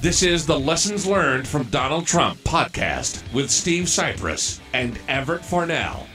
[0.00, 6.06] This is the Lessons Learned from Donald Trump podcast with Steve Cypress and Everett Farnell.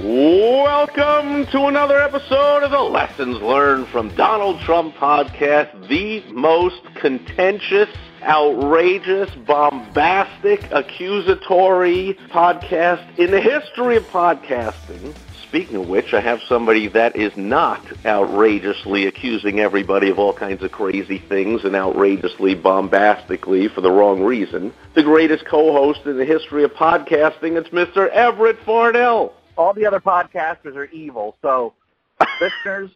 [0.00, 7.88] Welcome to another episode of the Lessons Learned from Donald Trump podcast, the most contentious,
[8.20, 15.14] outrageous, bombastic, accusatory podcast in the history of podcasting.
[15.52, 20.62] Speaking of which, I have somebody that is not outrageously accusing everybody of all kinds
[20.62, 24.72] of crazy things and outrageously, bombastically for the wrong reason.
[24.94, 28.08] The greatest co-host in the history of podcasting, it's Mr.
[28.08, 29.34] Everett Farnell.
[29.58, 31.36] all the other podcasters are evil.
[31.42, 31.74] So,
[32.40, 32.90] listeners,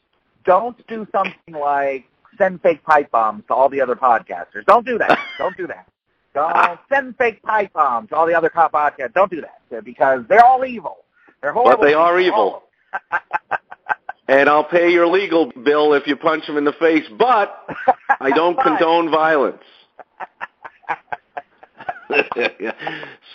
[0.46, 2.06] don't do something like
[2.38, 4.64] send fake pipe bombs to all the other podcasters.
[4.66, 5.18] Don't do that.
[5.38, 5.86] Don't do that.
[6.32, 9.12] Don't send fake pipe bombs to all the other podcasts.
[9.12, 11.00] Don't do that because they're all evil.
[11.42, 11.84] They're horrible.
[11.84, 12.62] they are evil.
[13.10, 13.20] them.
[14.28, 17.64] And I'll pay your legal bill if you punch him in the face, but
[18.20, 19.62] I don't But- condone violence.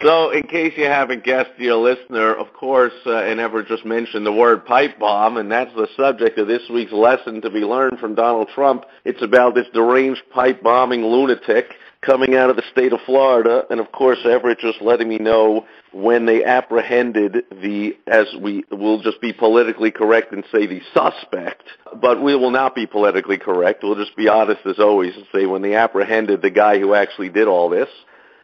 [0.01, 4.25] so, in case you haven't guessed, dear listener, of course, uh, and ever just mentioned
[4.25, 7.99] the word pipe bomb, and that's the subject of this week's lesson to be learned
[7.99, 8.85] from Donald Trump.
[9.03, 11.65] It's about this deranged pipe bombing lunatic
[12.01, 15.65] coming out of the state of Florida, and of course, Everett just letting me know
[15.93, 21.63] when they apprehended the, as we will just be politically correct and say the suspect,
[22.01, 23.83] but we will not be politically correct.
[23.83, 27.29] We'll just be honest as always and say when they apprehended the guy who actually
[27.29, 27.89] did all this.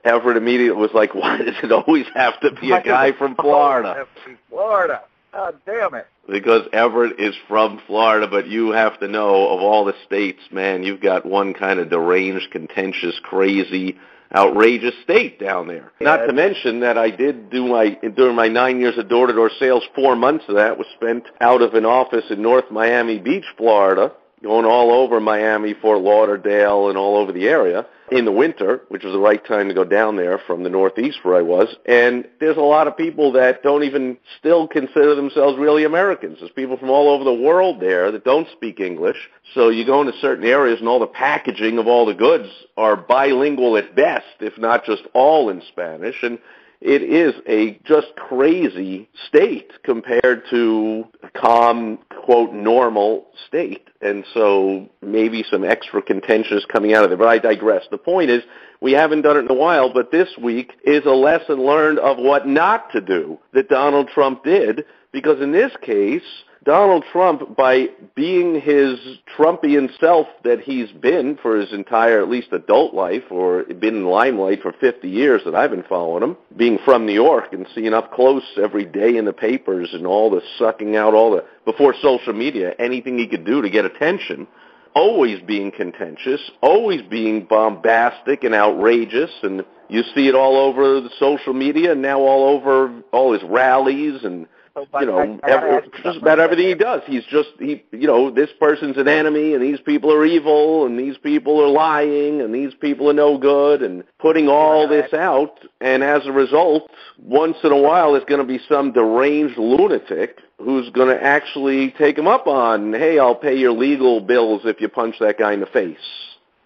[0.03, 4.05] Everett immediately was like, why does it always have to be a guy from Florida?
[4.49, 5.01] Florida.
[5.33, 6.07] God damn it.
[6.27, 10.83] Because Everett is from Florida, but you have to know of all the states, man,
[10.83, 13.97] you've got one kind of deranged, contentious, crazy,
[14.35, 15.91] outrageous state down there.
[16.01, 19.83] Not to mention that I did do my during my nine years of door-to-door sales,
[19.95, 24.11] four months of that was spent out of an office in North Miami Beach, Florida,
[24.43, 29.03] going all over Miami, Fort Lauderdale, and all over the area in the winter, which
[29.03, 31.75] was the right time to go down there from the Northeast where I was.
[31.85, 36.37] And there's a lot of people that don't even still consider themselves really Americans.
[36.39, 39.17] There's people from all over the world there that don't speak English.
[39.53, 42.95] So you go into certain areas and all the packaging of all the goods are
[42.95, 46.23] bilingual at best, if not just all in Spanish.
[46.23, 46.39] And
[46.81, 51.05] it is a just crazy state compared to
[51.35, 53.87] calm, quote, normal state.
[54.01, 57.17] And so maybe some extra contentious coming out of there.
[57.17, 57.85] But I digress.
[57.89, 58.43] The point is,
[58.79, 62.17] we haven't done it in a while, but this week is a lesson learned of
[62.17, 66.21] what not to do that Donald Trump did, because in this case,
[66.67, 68.99] Donald Trump, by being his
[69.37, 74.05] Trumpian self that he's been for his entire, at least adult life, or been in
[74.05, 77.93] limelight for 50 years that I've been following him, being from New York and seeing
[77.93, 81.95] up close every day in the papers and all the sucking out all the, before
[82.01, 84.45] social media, anything he could do to get attention,
[84.93, 91.11] always being contentious, always being bombastic and outrageous, and you see it all over the
[91.17, 95.49] social media and now all over all his rallies and So, but you know, I,
[95.49, 97.01] I every, just about everything he does.
[97.07, 100.99] He's just he, you know, this person's an enemy, and these people are evil, and
[100.99, 105.57] these people are lying, and these people are no good, and putting all this out.
[105.81, 110.41] And as a result, once in a while, there's going to be some deranged lunatic
[110.59, 114.79] who's going to actually take him up on, hey, I'll pay your legal bills if
[114.79, 115.97] you punch that guy in the face.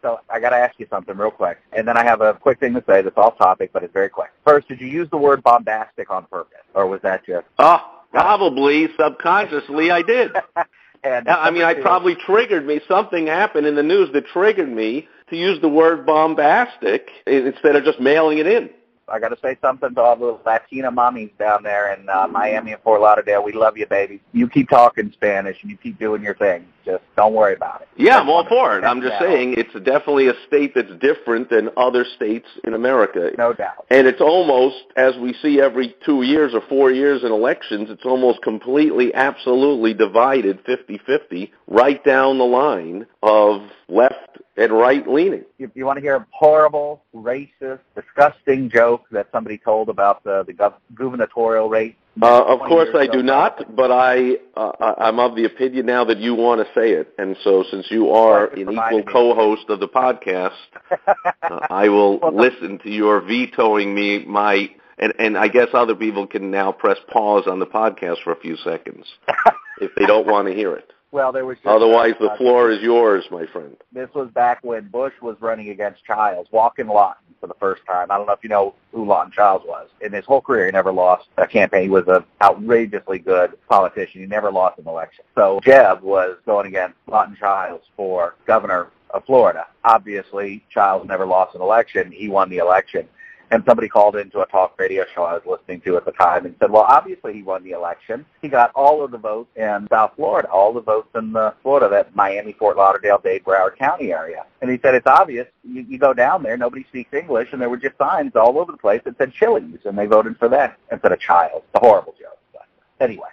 [0.02, 2.60] So I got to ask you something real quick, and then I have a quick
[2.60, 4.32] thing to say that's off topic, but it's very quick.
[4.46, 7.46] First, did you use the word bombastic on purpose, or was that just?
[7.60, 10.32] Ah, probably subconsciously, I did.
[11.04, 12.82] and I mean, I probably triggered me.
[12.88, 17.84] Something happened in the news that triggered me to use the word bombastic instead of
[17.84, 18.70] just mailing it in.
[19.12, 22.72] I got to say something to all the Latina mommies down there in uh, Miami
[22.72, 23.44] and Fort Lauderdale.
[23.44, 24.22] We love you, baby.
[24.32, 26.66] You keep talking Spanish and you keep doing your thing.
[26.86, 27.88] Just don't worry about it.
[27.96, 28.84] Yeah, I'm all for it.
[28.84, 33.32] I'm just no, saying it's definitely a state that's different than other states in America.
[33.38, 33.86] No doubt.
[33.92, 38.06] And it's almost, as we see every two years or four years in elections, it's
[38.06, 45.46] almost completely, absolutely divided 50-50 right down the line of left and right-leaning.
[45.58, 50.44] You, you want to hear a horrible, racist, disgusting joke that somebody told about the,
[50.46, 51.96] the gov- gubernatorial race?
[52.22, 56.04] Uh, of course I do not, but I uh, I- I'm of the opinion now
[56.04, 59.80] that you want to say it, and so since you are an equal co-host of
[59.80, 60.52] the podcast,
[60.92, 65.96] uh, I will Well, listen to your vetoing me my and and I guess other
[65.96, 69.06] people can now press pause on the podcast for a few seconds
[69.80, 70.92] if they don't want to hear it.
[71.12, 73.76] Well, there was Otherwise, the uh, floor is yours, my friend.
[73.92, 78.10] This was back when Bush was running against Chiles, walking Lawton for the first time.
[78.10, 79.90] I don't know if you know who Lawton Chiles was.
[80.00, 81.84] In his whole career, he never lost a campaign.
[81.84, 84.22] He was an outrageously good politician.
[84.22, 85.26] He never lost an election.
[85.36, 89.68] So Jeb was going against Lawton Chiles for governor of Florida.
[89.84, 92.12] Obviously, Chiles never lost an election.
[92.12, 93.08] He won the election.
[93.52, 96.46] And somebody called into a talk radio show I was listening to at the time
[96.46, 98.26] and said, well, obviously he won the election.
[98.42, 101.90] He got all of the votes in South Florida, all the votes in the Florida,
[101.90, 104.46] that Miami, Fort Lauderdale, Dade, Broward County area.
[104.62, 105.48] And he said, it's obvious.
[105.66, 108.72] You, you go down there, nobody speaks English, and there were just signs all over
[108.72, 111.64] the place that said Chili's, and they voted for that instead of Child.
[111.74, 112.40] A horrible joke.
[112.54, 112.68] But
[113.02, 113.30] anyway.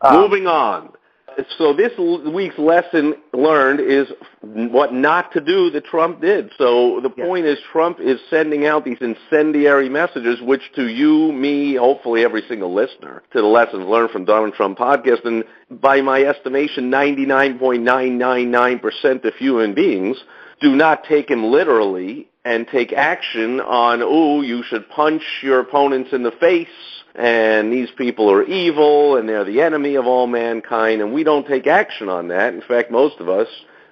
[0.00, 0.90] Um, Moving on.
[1.58, 4.06] So this week's lesson learned is
[4.40, 6.50] what not to do that Trump did.
[6.58, 7.26] So the Yes.
[7.26, 12.42] point is Trump is sending out these incendiary messages, which to you, me, hopefully every
[12.42, 19.24] single listener to the lessons learned from Donald Trump podcast, and by my estimation, 99.999%
[19.24, 20.22] of human beings
[20.60, 26.12] do not take him literally and take action on, ooh, you should punch your opponents
[26.12, 26.68] in the face
[27.14, 31.46] and these people are evil and they're the enemy of all mankind and we don't
[31.46, 32.54] take action on that.
[32.54, 33.48] In fact, most of us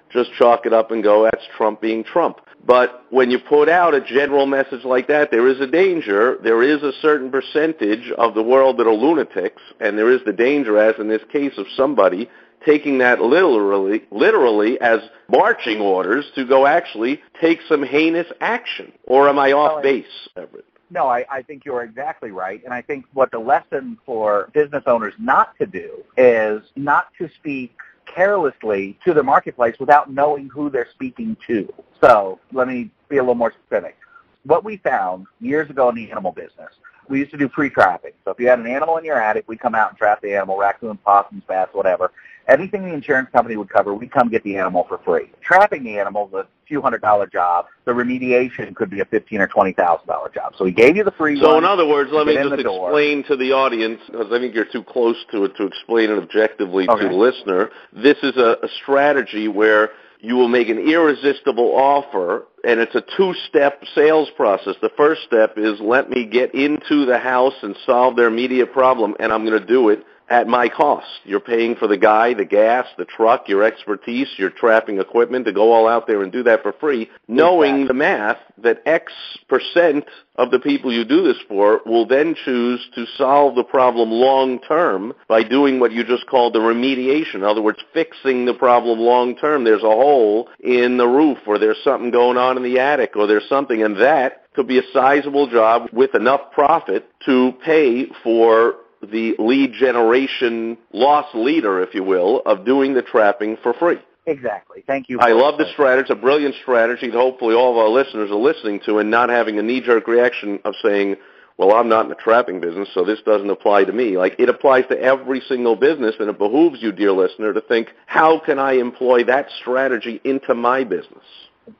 [0.09, 2.39] just chalk it up and go, that's Trump being Trump.
[2.65, 6.37] But when you put out a general message like that, there is a danger.
[6.43, 10.33] There is a certain percentage of the world that are lunatics, and there is the
[10.33, 12.29] danger, as in this case, of somebody
[12.63, 18.91] taking that literally, literally as marching orders to go actually take some heinous action.
[19.05, 20.05] Or am I off oh, base,
[20.37, 20.65] Everett?
[20.91, 22.61] No, I, I think you're exactly right.
[22.65, 27.29] And I think what the lesson for business owners not to do is not to
[27.29, 31.73] speak carelessly to the marketplace without knowing who they're speaking to.
[32.01, 33.97] So let me be a little more specific.
[34.43, 36.73] What we found years ago in the animal business,
[37.07, 38.11] we used to do free trapping.
[38.25, 40.33] So if you had an animal in your attic, we'd come out and trap the
[40.35, 42.11] animal, raccoons, possums, bats, whatever.
[42.47, 45.31] Anything the insurance company would cover, we'd come get the animal for free.
[45.41, 47.65] Trapping the animal is a few hundred dollar job.
[47.83, 50.53] The remediation could be a fifteen or twenty thousand dollar job.
[50.57, 53.35] So we gave you the free So in other words, let me just explain to
[53.35, 56.95] the audience, because I think you're too close to it to explain it objectively to
[56.97, 57.71] the listener.
[57.91, 59.89] This is a, a strategy where
[60.21, 64.75] you will make an irresistible offer, and it's a two-step sales process.
[64.81, 69.15] The first step is let me get into the house and solve their immediate problem,
[69.19, 71.07] and I'm going to do it at my cost.
[71.25, 75.51] You're paying for the guy, the gas, the truck, your expertise, your trapping equipment to
[75.53, 77.87] go all out there and do that for free, knowing Exactly.
[77.87, 79.11] the math that X
[79.49, 84.09] percent of the people you do this for will then choose to solve the problem
[84.09, 87.35] long term by doing what you just called the remediation.
[87.35, 89.63] In other words, fixing the problem long term.
[89.63, 93.27] There's a hole in the roof or there's something going on in the attic or
[93.27, 98.75] there's something and that could be a sizable job with enough profit to pay for
[99.01, 103.99] the lead generation loss leader, if you will, of doing the trapping for free.
[104.27, 104.83] Exactly.
[104.85, 105.19] Thank you.
[105.19, 106.01] I love the strategy.
[106.01, 109.29] It's a brilliant strategy that hopefully all of our listeners are listening to and not
[109.29, 111.15] having a knee-jerk reaction of saying,
[111.57, 114.17] well, I'm not in the trapping business, so this doesn't apply to me.
[114.17, 117.89] Like, it applies to every single business, and it behooves you, dear listener, to think,
[118.05, 121.23] how can I employ that strategy into my business?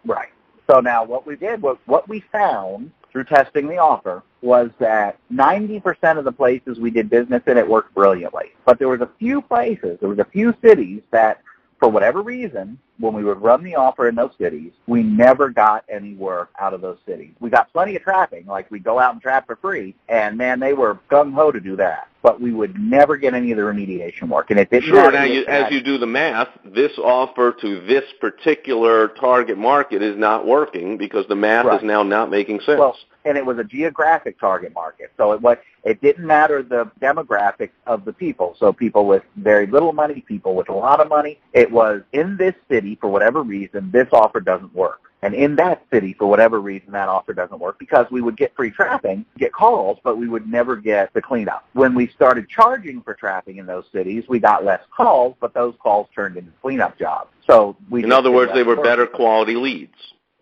[0.05, 0.29] Right.
[0.69, 5.17] So now what we did was what we found through testing the offer was that
[5.31, 8.53] 90% of the places we did business in it worked brilliantly.
[8.65, 11.41] But there was a few places, there was a few cities that
[11.81, 15.83] for whatever reason, when we would run the offer in those cities, we never got
[15.89, 17.31] any work out of those cities.
[17.39, 20.59] We got plenty of trapping, like we'd go out and trap for free, and man,
[20.59, 22.07] they were gung-ho to do that.
[22.21, 25.11] But we would never get any of the remediation work, and it didn't Sure.
[25.11, 30.15] Now, you, as you do the math, this offer to this particular target market is
[30.15, 31.79] not working because the math Right.
[31.79, 32.77] is now not making sense.
[32.77, 35.11] Well, and it was a geographic target market.
[35.17, 38.55] So it was it didn't matter the demographics of the people.
[38.59, 41.39] So people with very little money, people with a lot of money.
[41.53, 45.01] It was in this city for whatever reason this offer doesn't work.
[45.23, 48.55] And in that city, for whatever reason, that offer doesn't work because we would get
[48.55, 51.67] free trapping, get calls, but we would never get the cleanup.
[51.73, 55.75] When we started charging for trapping in those cities, we got less calls, but those
[55.79, 57.29] calls turned into cleanup jobs.
[57.45, 58.83] So we in other words, they were work.
[58.83, 59.93] better quality leads.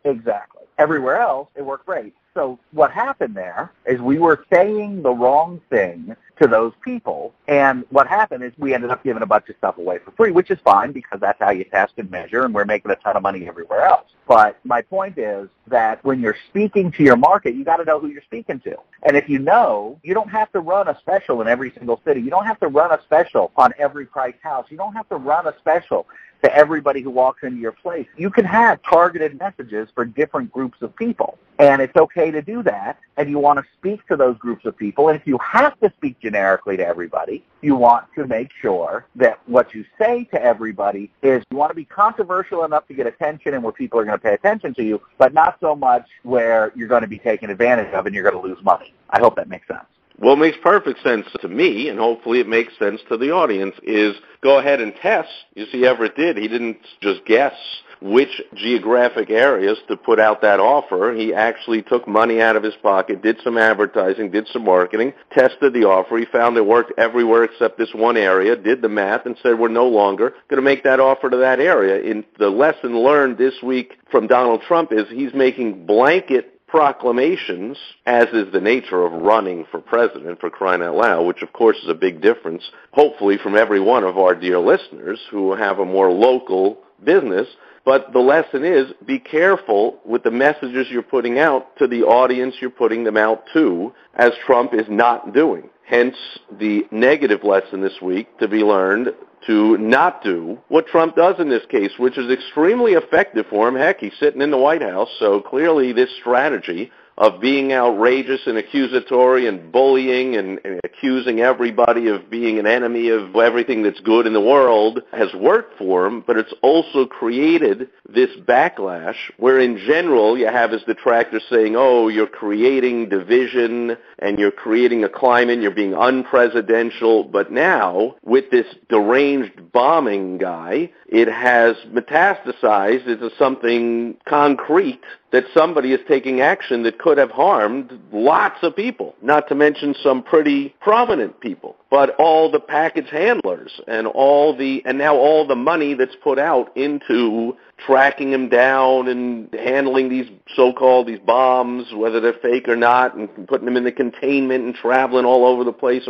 [0.06, 0.64] Exactly.
[0.78, 2.16] Everywhere else, it worked great.
[2.40, 7.34] So what happened there is we were saying the wrong thing to those people.
[7.50, 10.32] And what happened is we ended up giving a bunch of stuff away for free,
[10.32, 13.18] which is fine because that's how you test and measure and we're making a ton
[13.18, 14.08] of money everywhere else.
[14.26, 18.00] But my point is that when you're speaking to your market, you got to know
[18.00, 18.78] who you're speaking to.
[19.04, 22.22] And if you know, you don't have to run a special in every single city.
[22.22, 24.68] You don't have to run a special on every price house.
[24.70, 26.08] You don't have to run a special
[26.44, 28.08] to everybody who walks into your place.
[28.18, 31.38] You can have targeted messages for different groups of people.
[31.60, 32.98] And it's okay to do that.
[33.18, 35.10] And you want to speak to those groups of people.
[35.10, 39.40] And if you have to speak generically to everybody, you want to make sure that
[39.46, 43.54] what you say to everybody is you want to be controversial enough to get attention
[43.54, 46.72] and where people are going to pay attention to you, but not so much where
[46.76, 48.94] you're going to be taken advantage of and you're going to lose money.
[49.10, 49.86] I hope that makes sense.
[50.22, 54.16] It makes perfect sense to me, and hopefully it makes sense to the audience, is
[54.42, 55.30] go ahead and test.
[55.56, 56.38] You see, Everett did.
[56.38, 57.54] He didn't just guess
[58.02, 61.14] which geographic areas to put out that offer.
[61.14, 65.74] He actually took money out of his pocket, did some advertising, did some marketing, tested
[65.74, 66.18] the offer.
[66.18, 69.68] He found it worked everywhere except this one area, did the math, and said, we're
[69.68, 72.00] no longer going to make that offer to that area.
[72.02, 78.28] In the lesson learned this week from Donald Trump is he's making blanket proclamations, as
[78.30, 81.90] is the nature of running for president for crying out loud, which of course is
[81.90, 86.12] a big difference, hopefully from every one of our dear listeners who have a more
[86.12, 87.48] local business.
[87.90, 92.54] But the lesson is be careful with the messages you're putting out to the audience
[92.62, 95.72] you're putting them out to, as Trump is not doing.
[95.88, 96.16] Hence
[96.60, 99.08] the negative lesson this week to be learned
[99.48, 103.76] to not do what Trump does in this case, which is extremely effective for him.
[103.76, 108.58] Heck, he's sitting in the White House, so clearly this strategy of being outrageous and
[108.58, 114.26] accusatory and bullying and, and, accusing everybody of being an enemy of everything that's good
[114.26, 119.78] in the world has worked for him, but it's also created this backlash where in
[119.78, 125.54] general you have his detractors saying, oh, you're creating division and you're creating a climate,
[125.54, 133.30] and you're being unpresidential, but now with this deranged bombing guy, it has metastasized into
[133.38, 139.48] something concrete that somebody is taking action that could have harmed lots of people, not
[139.48, 144.98] to mention some pretty prominent people, but all the package handlers and all the, and
[144.98, 147.56] now all the money that's put out into
[147.86, 153.30] tracking them down and handling these so-called, these bombs, whether they're fake or not, and
[153.48, 156.04] putting them in the containment and traveling all over the place.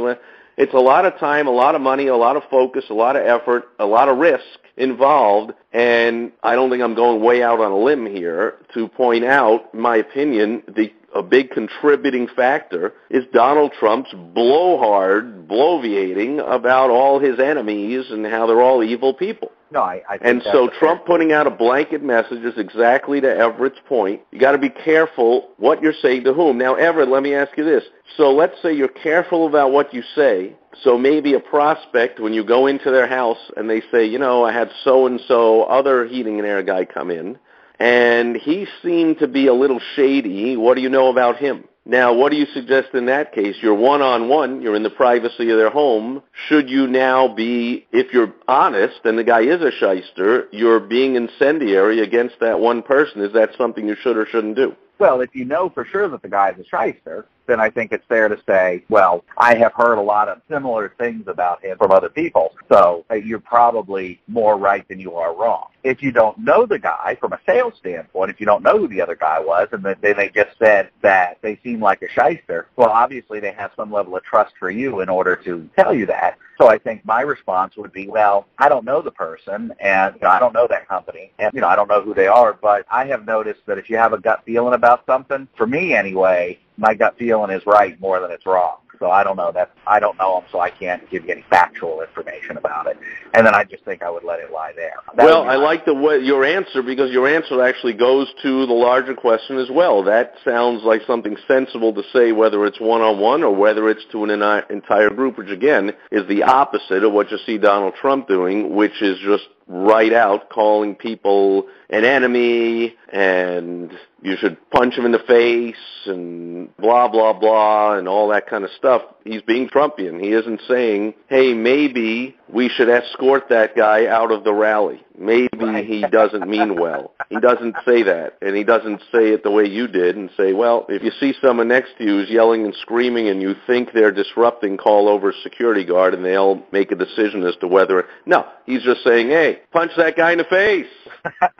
[0.57, 3.15] It's a lot of time, a lot of money, a lot of focus, a lot
[3.15, 7.59] of effort, a lot of risk involved, and I don't think I'm going way out
[7.59, 12.93] on a limb here to point out, in my opinion, the a big contributing factor
[13.09, 19.51] is Donald Trump's blowhard bloviating about all his enemies and how they're all evil people.
[19.71, 23.79] No, I, I and so Trump putting out a blanket message is exactly to Everett's
[23.87, 24.21] point.
[24.31, 26.57] You got to be careful what you're saying to whom.
[26.57, 27.83] Now, Everett, let me ask you this.
[28.17, 30.55] So let's say you're careful about what you say.
[30.83, 34.43] So maybe a prospect, when you go into their house and they say, you know,
[34.43, 37.37] I had so and so other heating and air guy come in,
[37.79, 40.57] and he seemed to be a little shady.
[40.57, 41.65] What do you know about him?
[41.89, 43.55] Now, what do you suggest in that case?
[43.63, 46.21] You're one-on-one, you're in the privacy of their home.
[46.47, 51.15] Should you now be, if you're honest and the guy is a shyster, you're being
[51.15, 53.23] incendiary against that one person.
[53.23, 54.75] Is that something you should or shouldn't do?
[54.99, 57.93] Well, if you know for sure that the guy is a shyster, then I think
[57.93, 61.77] it's fair to say, well, I have heard a lot of similar things about him
[61.77, 65.69] from other people, so uh, you're probably more right than you are wrong.
[65.83, 68.89] If you don't know the guy from a sales standpoint, if you don't know who
[68.89, 72.67] the other guy was, and then they just said that they seem like a shyster,
[72.75, 76.05] well, obviously they have some level of trust for you in order to tell you
[76.07, 76.37] that.
[76.59, 80.21] So I think my response would be, well, I don't know the person, and you
[80.21, 82.51] know, I don't know that company, and you know, I don't know who they are,
[82.51, 85.93] but I have noticed that if you have a gut feeling about something, for me
[85.93, 88.78] anyway, my gut feeling is right more than it's wrong.
[88.99, 91.45] So I don't know that I don't know them, so I can't give you any
[91.49, 92.97] factual information about it.
[93.33, 94.95] And then I just think I would let it lie there.
[95.15, 98.73] That well, I like the way your answer because your answer actually goes to the
[98.73, 100.03] larger question as well.
[100.03, 104.03] That sounds like something sensible to say, whether it's one on one or whether it's
[104.11, 104.31] to an
[104.69, 109.01] entire group, which again is the opposite of what you see Donald Trump doing, which
[109.01, 115.19] is just right out calling people an enemy and you should punch him in the
[115.19, 119.01] face and blah blah blah and all that kind of stuff.
[119.23, 120.21] He's being Trumpian.
[120.21, 125.49] He isn't saying, "Hey, maybe we should escort that guy out of the rally." Maybe
[125.59, 125.85] right.
[125.85, 127.13] he doesn't mean well.
[127.29, 130.53] He doesn't say that, and he doesn't say it the way you did and say,
[130.53, 133.91] "Well, if you see someone next to you who's yelling and screaming and you think
[133.93, 138.07] they're disrupting, call over a security guard and they'll make a decision as to whether."
[138.25, 140.87] No, he's just saying, "Hey, punch that guy in the face."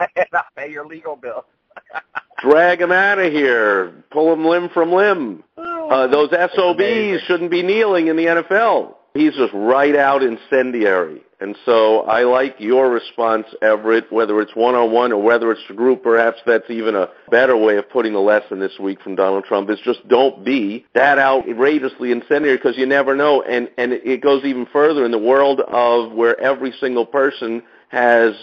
[0.00, 1.44] and I'll pay your legal bill.
[2.40, 5.44] drag him out of here, pull him limb from limb.
[5.56, 8.94] Uh, those SOBs shouldn't be kneeling in the NFL.
[9.14, 11.22] He's just right out incendiary.
[11.40, 16.02] And so I like your response, Everett, whether it's one-on-one or whether it's a group.
[16.02, 19.70] Perhaps that's even a better way of putting the lesson this week from Donald Trump
[19.70, 23.42] is just don't be that outrageously incendiary because you never know.
[23.42, 28.34] And, and it goes even further in the world of where every single person has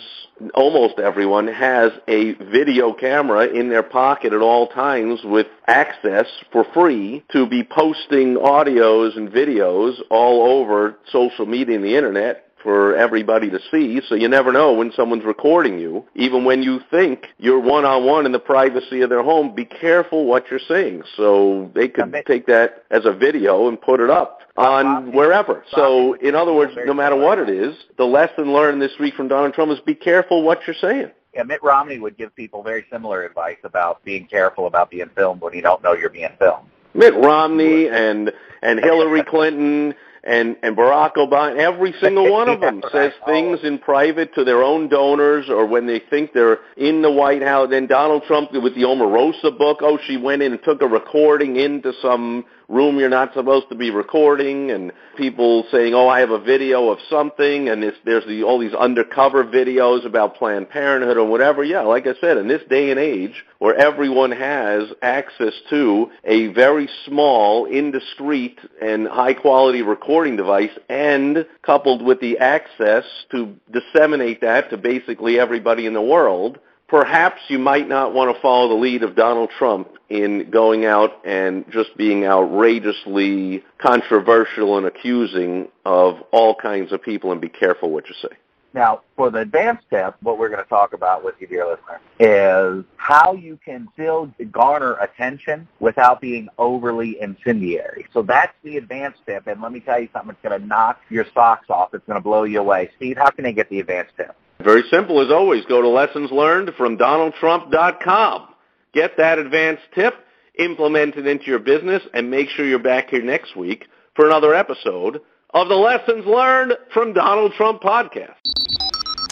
[0.54, 6.66] almost everyone has a video camera in their pocket at all times with access for
[6.74, 12.96] free to be posting audios and videos all over social media and the internet for
[12.96, 16.06] everybody to see, so you never know when someone's recording you.
[16.16, 20.50] Even when you think you're one-on-one in the privacy of their home, be careful what
[20.50, 21.04] you're saying.
[21.16, 25.64] So they could take that as a video and put it up on wherever.
[25.76, 29.28] So in other words, no matter what it is, the lesson learned this week from
[29.28, 31.12] Donald Trump is be careful what you're saying.
[31.34, 35.42] Yeah, Mitt Romney would give people very similar advice about being careful about being filmed
[35.42, 36.68] when you don't know you're being filmed.
[36.96, 38.32] Mitt Romney and
[38.64, 39.94] and Hillary Clinton
[40.28, 44.62] and and Barack Obama, every single one of them says things in private to their
[44.62, 47.70] own donors or when they think they're in the White House.
[47.70, 51.56] Then Donald Trump with the Omarosa book, oh, she went in and took a recording
[51.56, 56.32] into some room you're not supposed to be recording and people saying, oh, I have
[56.32, 61.26] a video of something and there's the, all these undercover videos about Planned Parenthood or
[61.26, 61.64] whatever.
[61.64, 66.48] Yeah, like I said, in this day and age where everyone has access to a
[66.48, 74.70] very small, indiscreet, and high-quality recording device and coupled with the access to disseminate that
[74.70, 79.04] to basically everybody in the world, perhaps you might not want to follow the lead
[79.04, 86.56] of Donald Trump in going out and just being outrageously controversial and accusing of all
[86.56, 88.36] kinds of people and be careful what you say.
[88.74, 92.00] Now, for the advanced tip, what we're going to talk about with you, dear listener,
[92.20, 98.06] is how you can still garner attention without being overly incendiary.
[98.14, 101.02] So that's the advanced tip, and let me tell you something that's going to knock
[101.10, 101.94] your socks off.
[101.94, 102.92] It's going to blow you away.
[102.98, 104.36] Steve, how can they get the advanced tip?
[104.64, 105.66] Very simple as always.
[105.66, 108.48] Go to lessons learned from donaldtrump.com.
[108.94, 110.14] Get that advanced tip,
[110.58, 113.86] implement it into your business, and make sure you're back here next week
[114.16, 115.22] for another episode
[115.54, 118.36] of the Lessons Learned from Donald Trump podcast.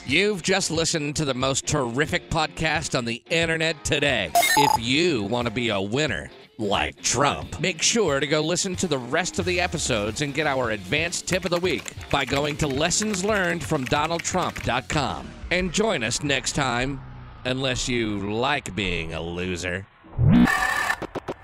[0.06, 4.32] You've just listened to the most terrific podcast on the internet today.
[4.36, 7.60] If you want to be a winner, like Trump.
[7.60, 11.28] Make sure to go listen to the rest of the episodes and get our advanced
[11.28, 15.32] tip of the week by going to lessonslearnedfromdonaldtrump.com.
[15.52, 17.00] And join us next time,
[17.46, 19.86] unless you like being a loser.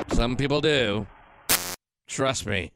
[0.10, 1.06] Some people do.
[2.08, 2.72] Trust me.